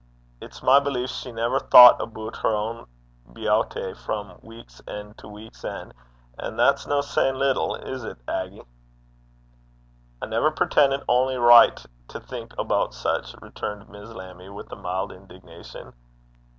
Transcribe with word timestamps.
It's 0.41 0.63
my 0.63 0.79
belief 0.79 1.11
she 1.11 1.31
never 1.31 1.59
thocht 1.59 2.01
aboot 2.01 2.35
her 2.37 2.55
ain 2.55 2.87
beowty 3.35 3.93
frae 3.95 4.35
week's 4.41 4.81
en' 4.87 5.13
to 5.19 5.27
week's 5.27 5.63
en', 5.63 5.93
and 6.39 6.57
that's 6.57 6.87
no 6.87 7.01
sayin' 7.01 7.37
little 7.37 7.75
is 7.75 8.01
't, 8.03 8.15
Aggy?' 8.27 8.63
'I 10.23 10.25
never 10.25 10.49
preten't 10.49 11.03
ony 11.07 11.37
richt 11.37 11.85
to 12.07 12.19
think 12.19 12.55
aboot 12.57 12.95
sic,' 12.95 13.39
returned 13.43 13.89
Miss 13.89 14.09
Lammie, 14.09 14.49
with 14.49 14.71
a 14.71 14.75
mild 14.75 15.11
indignation. 15.11 15.93